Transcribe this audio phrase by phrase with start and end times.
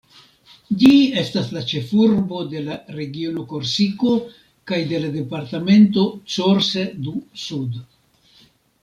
[0.83, 4.13] Ĝi estas la ĉefurbo de la regiono Korsiko
[4.71, 7.79] kaj de la departemento Corse-du-Sud.